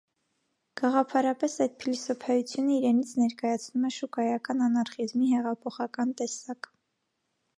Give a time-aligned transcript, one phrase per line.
[0.79, 6.71] Գաղափարապես այդ փիլիսոփայությունը իրենից ներկայացնում է շուկայական անարխիզմի հեղափոխական տեսակ։